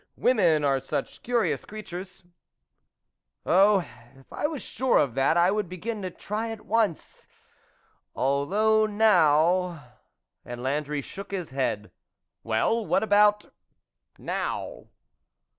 Women 0.17 0.63
are 0.63 0.79
such 0.79 1.21
curious 1.21 1.63
creatures?"" 1.63 2.23
Oh, 3.45 3.85
if 4.15 4.33
I 4.33 4.47
was 4.47 4.63
sure 4.63 4.97
of 4.97 5.13
that, 5.13 5.37
I 5.37 5.51
would 5.51 5.69
be 5.69 5.77
gin 5.77 6.01
to 6.01 6.09
try 6.09 6.49
at 6.49 6.65
once.... 6.65 7.27
although 8.15 8.87
now...." 8.87 9.93
and 10.43 10.63
Landry 10.63 11.01
shook 11.03 11.29
his 11.29 11.51
head." 11.51 11.91
Well, 12.43 12.83
what 12.83 13.03
about... 13.03 13.53
now 14.17 14.87